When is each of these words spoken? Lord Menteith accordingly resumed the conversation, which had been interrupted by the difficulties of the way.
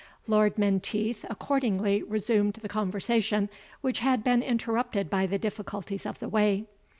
Lord 0.25 0.57
Menteith 0.57 1.25
accordingly 1.29 2.01
resumed 2.01 2.53
the 2.55 2.67
conversation, 2.67 3.49
which 3.81 3.99
had 3.99 4.23
been 4.23 4.41
interrupted 4.41 5.11
by 5.11 5.27
the 5.27 5.37
difficulties 5.37 6.07
of 6.07 6.17
the 6.17 6.27
way. 6.27 6.65